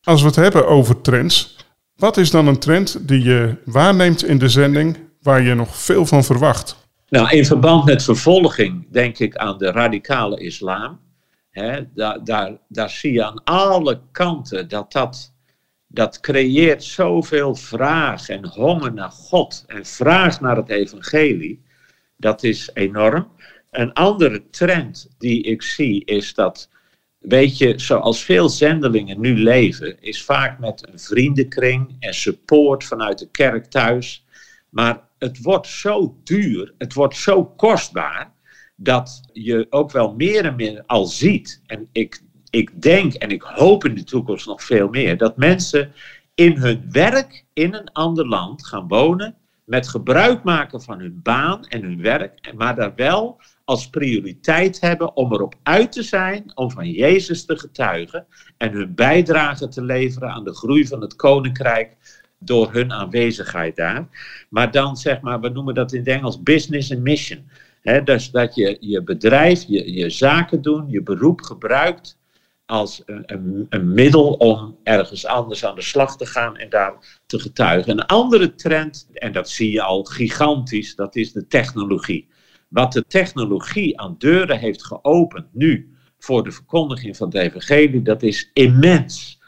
[0.04, 1.58] Als we het hebben over trends,
[1.96, 6.06] wat is dan een trend die je waarneemt in de zending waar je nog veel
[6.06, 6.90] van verwacht?
[7.10, 11.00] Nou, in verband met vervolging denk ik aan de radicale islam.
[11.94, 15.34] daar, daar, daar zie je aan alle kanten dat dat,
[15.88, 21.64] dat creëert zoveel vraag en honger naar God en vraag naar het evangelie.
[22.18, 23.28] Dat is enorm.
[23.72, 26.70] Een andere trend die ik zie is dat,
[27.20, 33.20] weet je, zoals veel zendelingen nu leven, is vaak met een vriendenkring en support vanuit
[33.20, 34.26] de kerk thuis.
[34.70, 38.34] Maar het wordt zo duur, het wordt zo kostbaar,
[38.76, 41.62] dat je ook wel meer en meer al ziet.
[41.66, 45.94] En ik, ik denk en ik hoop in de toekomst nog veel meer, dat mensen
[46.34, 51.66] in hun werk in een ander land gaan wonen, met gebruik maken van hun baan
[51.66, 56.72] en hun werk, maar daar wel als prioriteit hebben om erop uit te zijn om
[56.72, 58.26] van Jezus te getuigen
[58.58, 61.98] en hun bijdrage te leveren aan de groei van het koninkrijk
[62.40, 64.08] door hun aanwezigheid daar.
[64.50, 67.50] Maar dan zeg maar, we noemen dat in het Engels business and mission.
[68.04, 72.20] dus dat je je bedrijf, je, je zaken doen, je beroep gebruikt
[72.66, 77.20] als een, een, een, middel om ergens anders aan de slag te gaan en daar
[77.26, 77.92] te getuigen.
[77.92, 82.31] Een andere trend, en dat zie je al gigantisch, dat is de technologie.
[82.72, 88.24] Wat de technologie aan deuren heeft geopend nu voor de verkondiging van het evangelie, dat
[88.24, 89.40] is immens.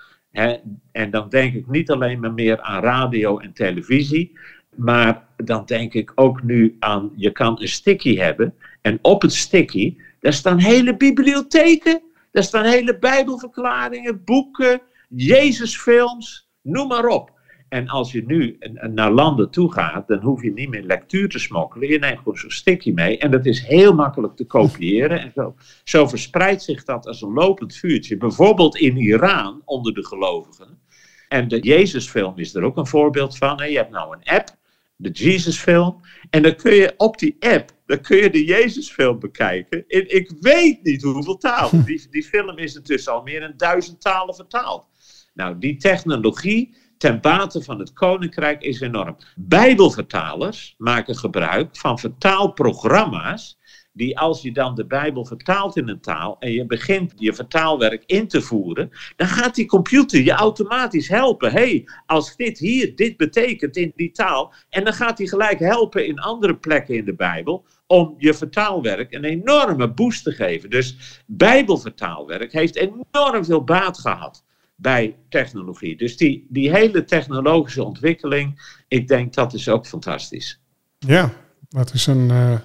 [0.92, 4.38] en dan denk ik niet alleen maar meer aan radio en televisie,
[4.76, 9.34] maar dan denk ik ook nu aan, je kan een sticky hebben en op het
[9.34, 17.33] sticky, daar staan hele bibliotheken, daar staan hele bijbelverklaringen, boeken, Jezusfilms, noem maar op.
[17.74, 18.58] En als je nu
[18.90, 21.90] naar landen toe gaat, dan hoef je niet meer lectuur te smokkelen.
[21.90, 25.20] Je neemt gewoon zo'n stickje mee en dat is heel makkelijk te kopiëren.
[25.20, 28.18] En zo, zo verspreidt zich dat als een lopend vuurtje.
[28.18, 30.80] Bijvoorbeeld in Iran onder de gelovigen.
[31.28, 33.70] En de Jezusfilm is er ook een voorbeeld van.
[33.70, 34.50] Je hebt nou een app,
[34.96, 36.02] de Jezusfilm.
[36.30, 39.84] En dan kun je op die app, dan kun je de Jezusfilm bekijken.
[39.88, 41.86] In, ik weet niet hoeveel talen.
[41.86, 44.86] Die, die film is intussen al meer dan duizend talen vertaald.
[45.34, 49.18] Nou, die technologie ten bate van het koninkrijk is enorm.
[49.36, 53.58] Bijbelvertalers maken gebruik van vertaalprogramma's
[53.94, 58.04] die als je dan de Bijbel vertaalt in een taal en je begint je vertaalwerk
[58.06, 61.52] in te voeren, dan gaat die computer je automatisch helpen.
[61.52, 66.08] hey, als dit hier dit betekent in die taal, en dan gaat hij gelijk helpen
[66.08, 70.70] in andere plekken in de Bijbel om je vertaalwerk een enorme boost te geven.
[70.70, 74.44] Dus Bijbelvertaalwerk heeft enorm veel baat gehad
[74.84, 75.98] bij technologie.
[75.98, 80.60] Dus die, die hele technologische ontwikkeling, ik denk dat is ook fantastisch.
[81.00, 81.34] Ja,
[81.70, 82.56] dat is een uh,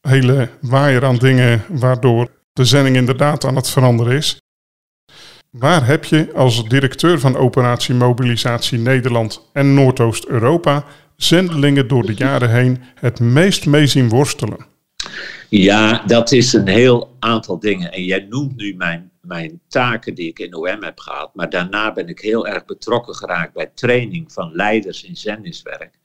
[0.00, 4.40] hele waaier aan dingen waardoor de zending inderdaad aan het veranderen is.
[5.50, 10.84] Waar heb je als directeur van Operatie Mobilisatie Nederland en Noordoost-Europa
[11.16, 14.66] zendelingen door de jaren heen het meest mee zien worstelen?
[15.48, 17.92] Ja, dat is een heel aantal dingen.
[17.92, 21.34] En jij noemt nu mijn, mijn taken die ik in OM heb gehad.
[21.34, 25.98] Maar daarna ben ik heel erg betrokken geraakt bij training van leiders in zendingswerk.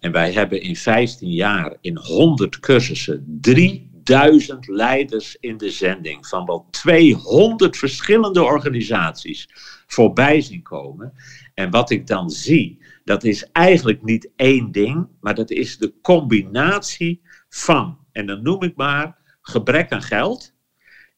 [0.00, 6.46] En wij hebben in 15 jaar in 100 cursussen 3000 leiders in de zending van
[6.46, 9.48] wel 200 verschillende organisaties
[9.86, 11.12] voorbij zien komen.
[11.54, 15.94] En wat ik dan zie, dat is eigenlijk niet één ding, maar dat is de
[16.02, 20.53] combinatie van, en dan noem ik maar, gebrek aan geld.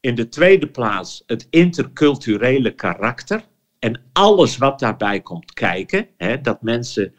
[0.06, 3.44] In de tweede plaats het interculturele karakter
[3.78, 6.08] en alles wat daarbij komt kijken.
[6.16, 7.14] Hè, dat mensen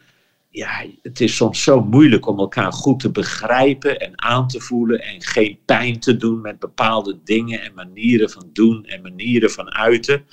[0.50, 5.00] ja, het is soms zo moeilijk om elkaar goed te begrijpen en aan te voelen
[5.00, 9.74] en geen pijn te doen met bepaalde dingen en manieren van doen en manieren van
[9.74, 10.26] uiten.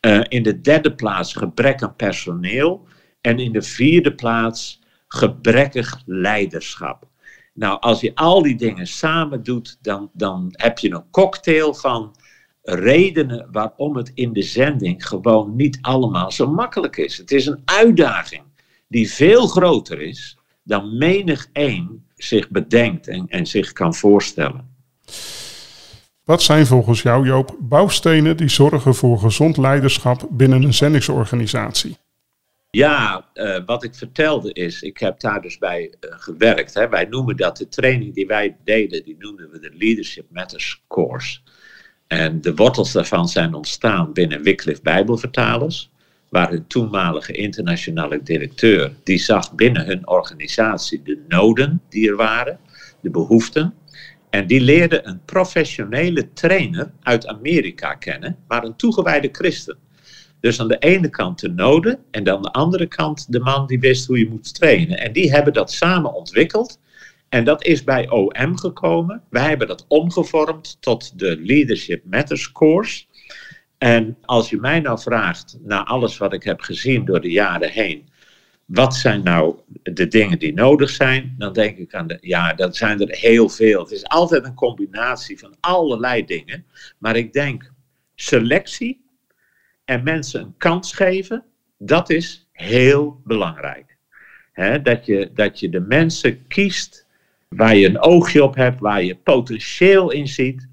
[0.00, 2.86] Uh, in de derde plaats gebrek aan personeel
[3.20, 7.12] en in de vierde plaats gebrekkig leiderschap.
[7.54, 12.16] Nou, als je al die dingen samen doet, dan, dan heb je een cocktail van
[12.62, 17.16] redenen waarom het in de zending gewoon niet allemaal zo makkelijk is.
[17.16, 18.42] Het is een uitdaging
[18.88, 24.72] die veel groter is dan menig één zich bedenkt en, en zich kan voorstellen.
[26.24, 31.96] Wat zijn volgens jou, Joop, bouwstenen die zorgen voor gezond leiderschap binnen een zendingsorganisatie?
[32.74, 36.74] Ja, uh, wat ik vertelde is, ik heb daar dus bij uh, gewerkt.
[36.74, 36.88] Hè.
[36.88, 41.38] Wij noemen dat de training die wij deden, die noemden we de Leadership Matters Course.
[42.06, 45.90] En de wortels daarvan zijn ontstaan binnen Wycliffe Bijbelvertalers
[46.28, 52.58] waar hun toenmalige internationale directeur, die zag binnen hun organisatie de noden die er waren,
[53.00, 53.74] de behoeften.
[54.30, 59.78] En die leerde een professionele trainer uit Amerika kennen, maar een toegewijde christen.
[60.44, 63.80] Dus aan de ene kant de noden en aan de andere kant de man die
[63.80, 64.98] wist hoe je moet trainen.
[64.98, 66.80] En die hebben dat samen ontwikkeld.
[67.28, 69.22] En dat is bij OM gekomen.
[69.30, 73.04] Wij hebben dat omgevormd tot de Leadership Matters Course.
[73.78, 77.70] En als je mij nou vraagt, na alles wat ik heb gezien door de jaren
[77.70, 78.08] heen,
[78.64, 81.34] wat zijn nou de dingen die nodig zijn?
[81.38, 83.80] Dan denk ik aan de, ja, dat zijn er heel veel.
[83.80, 86.64] Het is altijd een combinatie van allerlei dingen.
[86.98, 87.72] Maar ik denk
[88.14, 89.03] selectie
[89.84, 91.44] en mensen een kans geven,
[91.78, 93.96] dat is heel belangrijk.
[94.82, 97.06] dat, je, dat je de mensen kiest
[97.48, 100.68] waar je een oogje op hebt, waar je potentieel in ziet.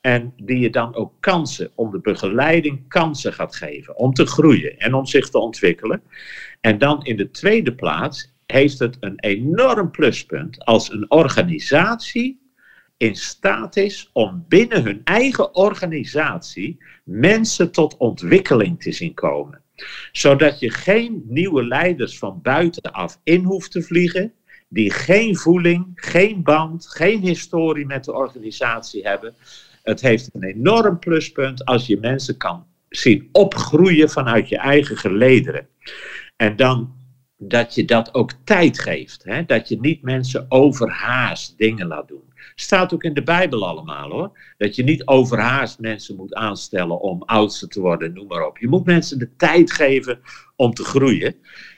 [0.00, 3.96] En die je dan ook kansen, om de begeleiding kansen gaat geven.
[3.96, 6.02] Om te groeien en om zich te ontwikkelen.
[6.60, 12.39] En dan in de tweede plaats heeft het een enorm pluspunt als een organisatie
[13.00, 19.62] in staat is om binnen hun eigen organisatie mensen tot ontwikkeling te zien komen.
[20.12, 24.32] Zodat je geen nieuwe leiders van buitenaf in hoeft te vliegen,
[24.68, 29.34] die geen voeling, geen band, geen historie met de organisatie hebben,
[29.82, 35.68] het heeft een enorm pluspunt als je mensen kan zien opgroeien vanuit je eigen gelederen.
[36.36, 36.94] En dan
[37.38, 39.24] dat je dat ook tijd geeft.
[39.24, 39.44] Hè?
[39.44, 42.29] Dat je niet mensen overhaast dingen laat doen.
[42.54, 44.38] Staat ook in de Bijbel allemaal hoor.
[44.56, 48.58] Dat je niet overhaast mensen moet aanstellen om oudste te worden, noem maar op.
[48.58, 50.20] Je moet mensen de tijd geven
[50.56, 51.34] om te groeien.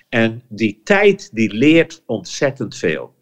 [0.08, 3.14] En die tijd die leert ontzettend veel.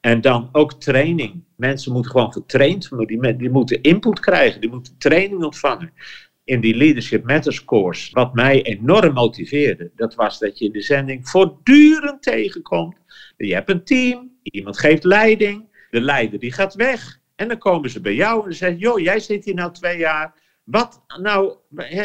[0.00, 1.44] En dan ook training.
[1.56, 3.20] Mensen moeten gewoon getraind worden.
[3.20, 4.60] Die, die moeten input krijgen.
[4.60, 5.92] Die moeten training ontvangen.
[6.44, 10.80] In die Leadership Matters course, wat mij enorm motiveerde, dat was dat je in de
[10.80, 12.96] zending voortdurend tegenkomt.
[13.36, 17.20] Je hebt een team, iemand geeft leiding, de leider die gaat weg.
[17.36, 20.34] En dan komen ze bij jou en zeggen: Joh, jij zit hier nou twee jaar.
[20.64, 21.54] Wat nou,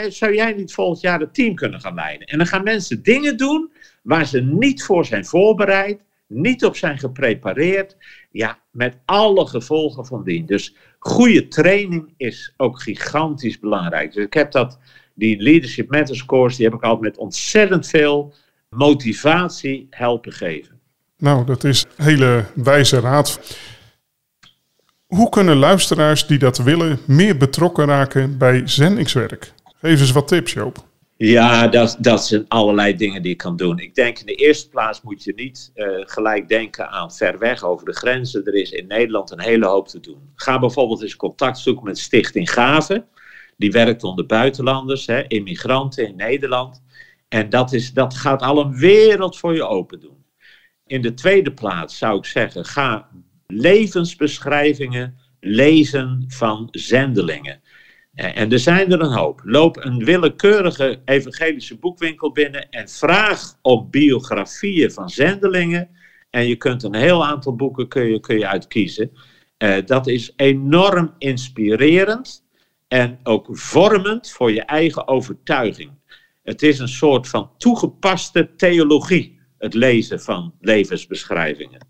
[0.10, 2.28] zou jij niet volgend jaar het team kunnen gaan leiden?
[2.28, 3.71] En dan gaan mensen dingen doen
[4.02, 7.97] waar ze niet voor zijn voorbereid niet op zijn geprepareerd.
[8.32, 10.45] Ja, met alle gevolgen van dien.
[10.45, 14.13] Dus goede training is ook gigantisch belangrijk.
[14.13, 14.80] Dus ik heb dat,
[15.13, 18.34] die Leadership Matters course, die heb ik altijd met ontzettend veel
[18.69, 20.80] motivatie helpen geven.
[21.17, 23.58] Nou, dat is hele wijze raad.
[25.07, 29.53] Hoe kunnen luisteraars die dat willen meer betrokken raken bij zendingswerk?
[29.79, 30.85] Geef eens wat tips, Joop.
[31.17, 33.79] Ja, dat, dat zijn allerlei dingen die je kan doen.
[33.79, 37.63] Ik denk in de eerste plaats moet je niet uh, gelijk denken aan ver weg
[37.63, 38.45] over de grenzen.
[38.45, 40.31] Er is in Nederland een hele hoop te doen.
[40.35, 43.05] Ga bijvoorbeeld eens contact zoeken met Stichting Gaven.
[43.57, 46.83] Die werkt onder buitenlanders, hè, immigranten in Nederland.
[47.27, 50.25] En dat, is, dat gaat al een wereld voor je open doen.
[50.87, 53.09] In de tweede plaats zou ik zeggen, ga
[53.47, 57.62] levensbeschrijvingen lezen van zendelingen.
[58.13, 59.41] Eh, en er zijn er een hoop.
[59.43, 65.89] Loop een willekeurige evangelische boekwinkel binnen en vraag om biografieën van zendelingen.
[66.29, 69.12] En je kunt een heel aantal boeken kun je, kun je uitkiezen.
[69.63, 72.45] Uh, dat is enorm inspirerend
[72.88, 75.91] en ook vormend voor je eigen overtuiging.
[76.43, 81.88] Het is een soort van toegepaste theologie, het lezen van levensbeschrijvingen.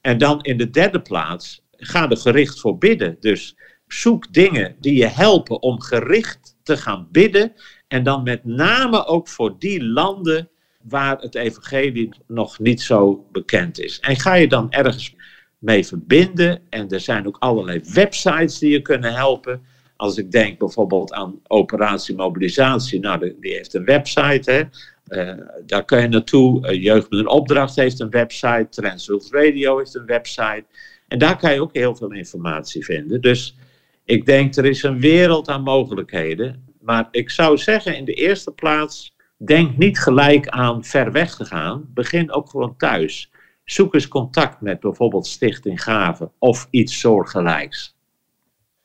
[0.00, 3.16] En dan in de derde plaats, ga er gericht voor bidden.
[3.20, 3.56] Dus
[3.86, 7.52] zoek dingen die je helpen om gericht te gaan bidden.
[7.88, 10.48] En dan met name ook voor die landen
[10.82, 14.00] waar het evangelie nog niet zo bekend is.
[14.00, 15.14] En ga je dan ergens
[15.58, 16.60] mee verbinden.
[16.70, 19.62] En er zijn ook allerlei websites die je kunnen helpen.
[19.96, 24.62] Als ik denk bijvoorbeeld aan Operatie Mobilisatie, nou, die heeft een website, hè.
[25.08, 25.32] Uh,
[25.66, 26.68] daar kun je naartoe.
[26.68, 28.66] Uh, Jeugd met een opdracht heeft een website.
[28.70, 30.64] Transworld Radio heeft een website.
[31.08, 33.20] En daar kan je ook heel veel informatie vinden.
[33.20, 33.56] Dus
[34.04, 36.64] ik denk, er is een wereld aan mogelijkheden.
[36.80, 41.44] Maar ik zou zeggen, in de eerste plaats, denk niet gelijk aan ver weg te
[41.44, 41.90] gaan.
[41.94, 43.30] Begin ook gewoon thuis.
[43.64, 47.96] Zoek eens contact met bijvoorbeeld Stichting Gaven of iets soortgelijks.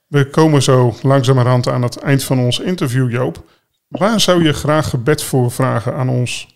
[0.07, 3.43] We komen zo langzamerhand aan het eind van ons interview, Joop.
[3.97, 6.47] Waar zou je graag gebed voor vragen aan ons?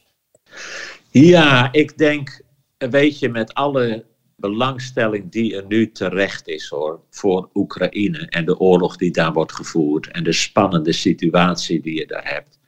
[1.09, 2.41] Ja, ik denk,
[2.77, 8.59] weet je, met alle belangstelling die er nu terecht is hoor, voor Oekraïne en de
[8.59, 12.59] oorlog die daar wordt gevoerd en de spannende situatie die je daar hebt,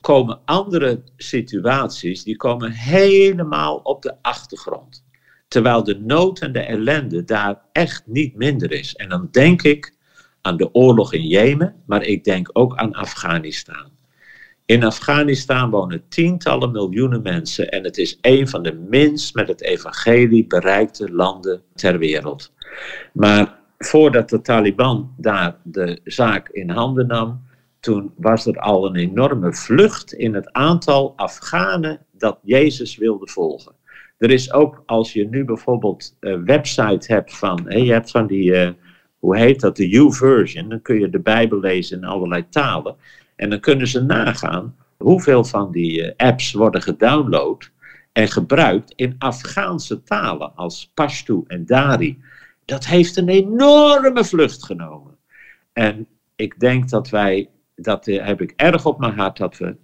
[0.00, 5.04] komen andere situaties die komen helemaal op de achtergrond.
[5.48, 8.94] Terwijl de nood en de ellende daar echt niet minder is.
[8.94, 9.94] En dan denk ik
[10.42, 13.89] aan de oorlog in Jemen, maar ik denk ook aan Afghanistan.
[14.70, 19.62] In Afghanistan wonen tientallen miljoenen mensen en het is een van de minst met het
[19.62, 22.52] evangelie bereikte landen ter wereld.
[23.12, 27.42] Maar voordat de Taliban daar de zaak in handen nam,
[27.80, 33.72] toen was er al een enorme vlucht in het aantal Afghanen dat Jezus wilde volgen.
[34.18, 38.50] Er is ook, als je nu bijvoorbeeld een website hebt van, je hebt van die,
[38.50, 38.70] uh,
[39.18, 42.96] hoe heet dat, de U-version, dan kun je de Bijbel lezen in allerlei talen.
[43.40, 47.70] En dan kunnen ze nagaan hoeveel van die eh, apps worden gedownload
[48.12, 52.22] en gebruikt in Afghaanse talen als Pashto en Dari.
[52.64, 55.16] Dat heeft een enorme vlucht genomen.
[55.72, 59.76] En ik denk dat wij, dat eh, heb ik erg op mijn hart, dat we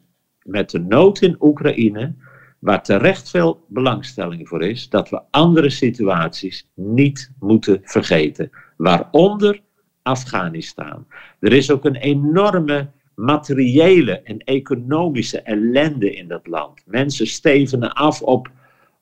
[0.42, 2.14] met de nood in Oekraïne,
[2.58, 8.50] waar terecht veel belangstelling voor is, dat we andere situaties niet moeten vergeten.
[8.76, 9.60] Waaronder
[10.02, 11.06] Afghanistan.
[11.40, 16.82] Er is ook een enorme materiële en economische ellende in dat land.
[16.86, 18.50] Mensen stevenen af op,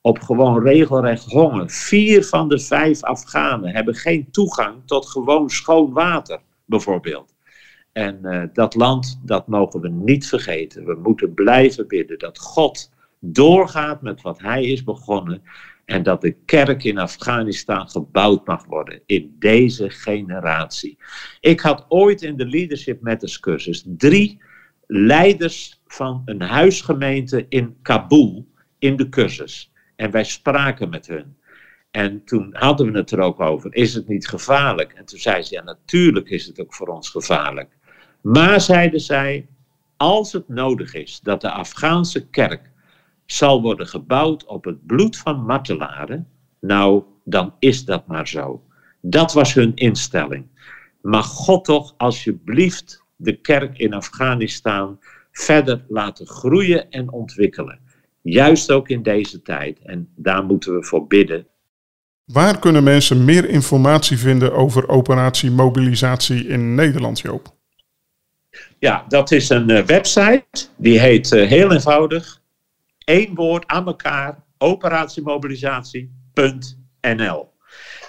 [0.01, 1.71] op gewoon regelrecht honger.
[1.71, 7.35] Vier van de vijf Afghanen hebben geen toegang tot gewoon schoon water, bijvoorbeeld.
[7.93, 10.85] En uh, dat land, dat mogen we niet vergeten.
[10.85, 15.43] We moeten blijven bidden dat God doorgaat met wat Hij is begonnen.
[15.85, 20.99] En dat de kerk in Afghanistan gebouwd mag worden in deze generatie.
[21.41, 24.43] Ik had ooit in de Leadership Matters cursus drie
[24.87, 29.73] leiders van een huisgemeente in Kabul in de cursus.
[29.97, 31.37] En wij spraken met hun.
[31.91, 34.93] En toen hadden we het er ook over, is het niet gevaarlijk?
[34.93, 37.77] En toen zei ze, ja natuurlijk is het ook voor ons gevaarlijk.
[38.21, 39.47] Maar zeiden zij,
[39.97, 42.71] als het nodig is dat de Afghaanse kerk
[43.27, 46.29] zal worden gebouwd op het bloed van martelaren,
[46.61, 48.63] nou, dan is dat maar zo.
[49.01, 50.47] Dat was hun instelling.
[51.03, 54.99] Mag God toch alsjeblieft de kerk in Afghanistan
[55.33, 57.79] verder laten groeien en ontwikkelen.
[58.23, 59.79] Juist ook in deze tijd.
[59.83, 61.47] En daar moeten we voor bidden.
[62.25, 67.55] Waar kunnen mensen meer informatie vinden over operatie mobilisatie in Nederland, Joop?
[68.79, 70.69] Ja, dat is een uh, website.
[70.77, 72.43] Die heet uh, heel eenvoudig
[73.05, 77.53] één woord aan elkaar, operatiemobilisatie.nl.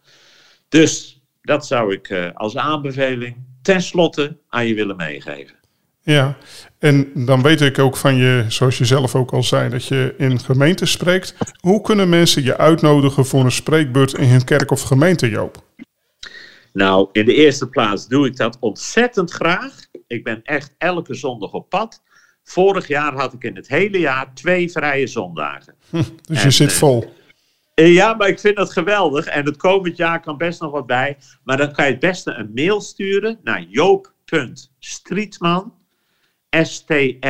[0.71, 5.55] Dus dat zou ik uh, als aanbeveling tenslotte aan je willen meegeven.
[6.01, 6.37] Ja,
[6.79, 10.13] en dan weet ik ook van je, zoals je zelf ook al zei, dat je
[10.17, 11.35] in gemeentes spreekt.
[11.59, 15.63] Hoe kunnen mensen je uitnodigen voor een spreekbeurt in hun kerk of gemeente, Joop?
[16.73, 19.73] Nou, in de eerste plaats doe ik dat ontzettend graag.
[20.07, 22.01] Ik ben echt elke zondag op pad.
[22.43, 25.75] Vorig jaar had ik in het hele jaar twee vrije zondagen.
[26.27, 27.13] dus je zit eh, vol.
[27.81, 29.25] Uh, ja, maar ik vind dat geweldig.
[29.25, 31.17] En het komend jaar kan best nog wat bij.
[31.43, 35.73] Maar dan kan je het beste een mail sturen naar joop.strietman
[36.51, 37.23] S-T-R-I-E-T-M-A-N,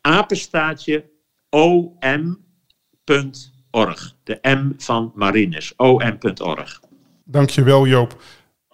[0.00, 1.04] apenstaatje
[1.50, 2.44] om.org.
[4.24, 6.80] De M van Marines, om.org.
[7.24, 8.22] Dankjewel Joop.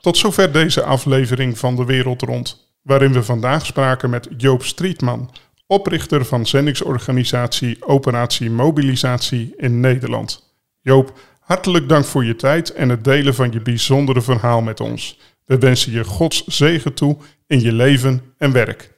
[0.01, 5.31] Tot zover deze aflevering van De Wereld Rond, waarin we vandaag spraken met Joop Strietman,
[5.73, 10.55] oprichter van zendingsorganisatie Operatie Mobilisatie in Nederland.
[10.81, 15.19] Joop, hartelijk dank voor je tijd en het delen van je bijzondere verhaal met ons.
[15.45, 17.17] We wensen je Gods zegen toe
[17.47, 18.91] in je leven en werk.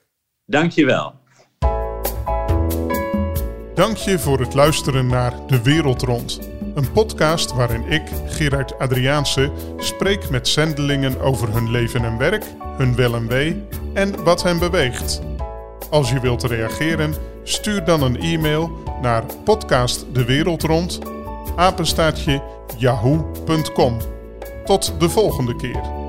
[0.46, 1.14] Dank je wel.
[3.74, 6.40] Dank je voor het luisteren naar De Wereld Rond.
[6.74, 12.44] Een podcast waarin ik, Gerard Adriaanse, spreek met zendelingen over hun leven en werk,
[12.76, 13.62] hun wel en wee
[13.92, 15.33] en wat hen beweegt.
[15.94, 18.70] Als je wilt reageren, stuur dan een e-mail
[19.02, 20.98] naar podcastdewereldrond
[21.56, 22.42] apenstaatje
[22.78, 23.98] yahoo.com.
[24.64, 26.03] Tot de volgende keer.